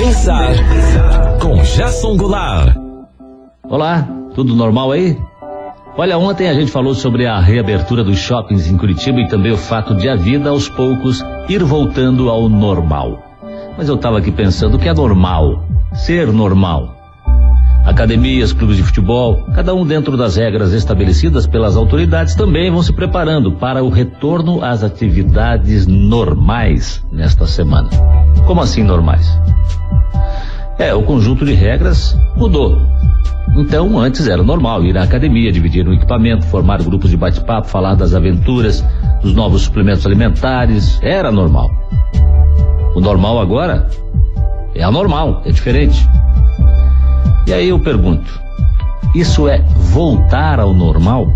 Pensar 0.00 0.54
com 1.42 1.56
Jason 1.58 2.16
Goulart. 2.16 2.74
Olá, 3.68 4.08
tudo 4.34 4.56
normal 4.56 4.92
aí? 4.92 5.14
Olha, 5.94 6.16
ontem 6.16 6.48
a 6.48 6.54
gente 6.54 6.72
falou 6.72 6.94
sobre 6.94 7.26
a 7.26 7.38
reabertura 7.38 8.02
dos 8.02 8.16
shoppings 8.16 8.66
em 8.66 8.78
Curitiba 8.78 9.20
e 9.20 9.28
também 9.28 9.52
o 9.52 9.58
fato 9.58 9.94
de 9.94 10.08
a 10.08 10.16
vida 10.16 10.48
aos 10.48 10.70
poucos 10.70 11.22
ir 11.50 11.62
voltando 11.62 12.30
ao 12.30 12.48
normal. 12.48 13.22
Mas 13.76 13.90
eu 13.90 13.96
estava 13.96 14.16
aqui 14.16 14.32
pensando 14.32 14.78
que 14.78 14.88
é 14.88 14.94
normal, 14.94 15.66
ser 15.92 16.32
normal. 16.32 16.96
Academias, 17.84 18.54
clubes 18.54 18.78
de 18.78 18.82
futebol, 18.82 19.44
cada 19.54 19.74
um 19.74 19.84
dentro 19.84 20.16
das 20.16 20.36
regras 20.36 20.72
estabelecidas 20.72 21.46
pelas 21.46 21.76
autoridades, 21.76 22.34
também 22.34 22.70
vão 22.70 22.82
se 22.82 22.94
preparando 22.94 23.52
para 23.52 23.84
o 23.84 23.90
retorno 23.90 24.64
às 24.64 24.82
atividades 24.82 25.86
normais 25.86 27.04
nesta 27.12 27.46
semana. 27.46 27.90
Como 28.46 28.62
assim 28.62 28.82
normais? 28.82 29.30
É, 30.80 30.94
o 30.94 31.02
conjunto 31.02 31.44
de 31.44 31.52
regras 31.52 32.16
mudou. 32.38 32.80
Então, 33.54 33.98
antes 33.98 34.26
era 34.26 34.42
normal 34.42 34.82
ir 34.82 34.96
à 34.96 35.02
academia, 35.02 35.52
dividir 35.52 35.86
o 35.86 35.92
equipamento, 35.92 36.46
formar 36.46 36.82
grupos 36.82 37.10
de 37.10 37.18
bate-papo, 37.18 37.68
falar 37.68 37.94
das 37.94 38.14
aventuras, 38.14 38.82
dos 39.20 39.34
novos 39.34 39.62
suplementos 39.62 40.06
alimentares, 40.06 40.98
era 41.02 41.30
normal. 41.30 41.68
O 42.94 43.00
normal 43.00 43.40
agora 43.40 43.90
é 44.74 44.82
anormal, 44.82 45.42
é 45.44 45.52
diferente. 45.52 46.08
E 47.46 47.52
aí 47.52 47.68
eu 47.68 47.78
pergunto: 47.78 48.40
isso 49.14 49.46
é 49.48 49.58
voltar 49.76 50.58
ao 50.58 50.72
normal? 50.72 51.26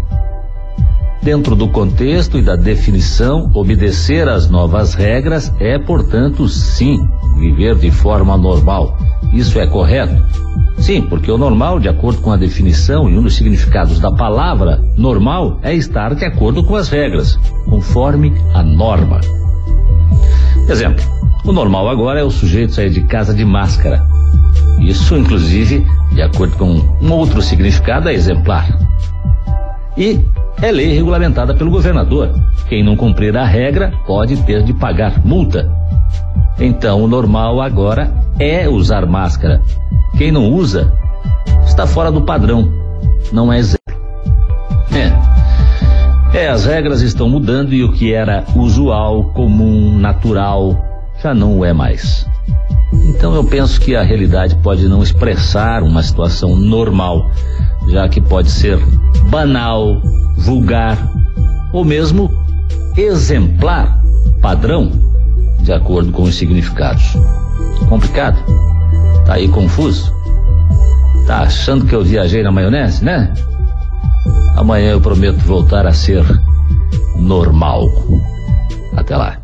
Dentro 1.23 1.55
do 1.55 1.69
contexto 1.69 2.39
e 2.39 2.43
da 2.43 2.57
definição, 2.57 3.51
obedecer 3.53 4.27
às 4.27 4.49
novas 4.49 4.95
regras 4.95 5.53
é, 5.61 5.79
portanto, 5.79 6.49
sim, 6.49 6.99
viver 7.37 7.75
de 7.77 7.91
forma 7.91 8.37
normal. 8.37 8.97
Isso 9.33 9.59
é 9.59 9.67
correto? 9.67 10.15
Sim, 10.79 11.03
porque 11.03 11.31
o 11.31 11.39
normal, 11.39 11.81
de 11.81 11.89
acordo 11.89 12.21
com 12.21 12.31
a 12.31 12.37
definição 12.37 13.09
e 13.09 13.17
um 13.17 13.23
dos 13.23 13.37
significados 13.37 13.99
da 13.99 14.11
palavra 14.11 14.83
normal, 14.97 15.59
é 15.63 15.75
estar 15.75 16.15
de 16.15 16.25
acordo 16.25 16.65
com 16.65 16.75
as 16.75 16.89
regras, 16.89 17.39
conforme 17.69 18.33
a 18.53 18.63
norma. 18.63 19.21
Exemplo: 20.69 21.05
o 21.45 21.53
normal 21.53 21.89
agora 21.89 22.21
é 22.21 22.25
o 22.25 22.31
sujeito 22.31 22.75
sair 22.75 22.91
de 22.91 23.03
casa 23.03 23.35
de 23.35 23.45
máscara. 23.45 24.05
Isso, 24.81 25.17
inclusive, 25.17 25.87
de 26.13 26.23
acordo 26.23 26.57
com 26.57 26.83
um 27.01 27.13
outro 27.13 27.41
significado, 27.41 28.09
é 28.09 28.15
exemplar. 28.15 28.67
E 29.97 30.21
é 30.61 30.73
lei 30.73 30.93
regulamentada 30.93 31.55
pelo 31.55 31.71
governador. 31.71 32.31
Quem 32.69 32.83
não 32.83 32.97
cumprir 32.97 33.37
a 33.37 33.45
regra 33.45 33.93
pode 34.07 34.37
ter 34.45 34.63
de 34.63 34.73
pagar 34.73 35.25
multa. 35.25 35.71
Então, 36.59 37.03
o 37.03 37.09
normal 37.09 37.61
agora 37.61 38.13
é 38.39 38.69
usar 38.69 39.07
máscara. 39.07 39.61
Quem 40.17 40.31
não 40.31 40.53
usa 40.53 40.93
está 41.67 41.87
fora 41.87 42.11
do 42.11 42.23
padrão, 42.23 42.71
não 43.33 43.53
é 43.53 43.59
exemplo. 43.59 43.83
É. 44.93 46.39
É, 46.39 46.49
as 46.49 46.67
regras 46.67 47.01
estão 47.01 47.29
mudando 47.29 47.73
e 47.73 47.83
o 47.85 47.93
que 47.93 48.13
era 48.13 48.45
usual, 48.55 49.33
comum, 49.33 49.97
natural, 49.99 50.77
já 51.23 51.33
não 51.35 51.59
o 51.59 51.65
é 51.65 51.73
mais. 51.73 52.27
Então 52.93 53.35
eu 53.35 53.45
penso 53.45 53.81
que 53.81 53.97
a 53.97 54.03
realidade 54.03 54.55
pode 54.57 54.89
não 54.89 55.03
expressar 55.03 55.83
uma 55.83 56.03
situação 56.03 56.55
normal, 56.55 57.31
já 57.89 58.09
que 58.09 58.21
pode 58.21 58.51
ser 58.51 58.79
banal, 59.31 60.01
vulgar 60.37 60.97
ou 61.73 61.85
mesmo 61.85 62.31
exemplar, 62.97 64.01
padrão, 64.41 64.93
de 65.65 65.73
acordo 65.73 66.13
com 66.13 66.23
os 66.23 66.35
significados. 66.35 67.17
Complicado? 67.89 68.39
Tá 69.25 69.35
aí 69.35 69.49
confuso? 69.49 70.15
Tá 71.27 71.41
achando 71.41 71.87
que 71.87 71.95
eu 71.95 72.05
viajei 72.05 72.43
na 72.43 72.53
maionese, 72.53 73.03
né? 73.03 73.33
Amanhã 74.57 74.91
eu 74.91 75.01
prometo 75.01 75.39
voltar 75.39 75.87
a 75.87 75.93
ser 75.93 76.23
normal. 77.17 77.89
Até 78.95 79.17
lá. 79.17 79.44